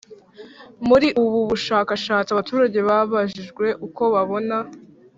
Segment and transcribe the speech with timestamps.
[0.87, 4.57] Muri ubu bushakashatsi abaturage babajijwe uko babona